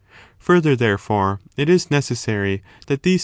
Further, 0.39 0.75
therefore, 0.75 1.39
it 1.57 1.69
is 1.69 1.91
necessary 1.91 2.63
that 2.87 3.03
these 3.03 3.19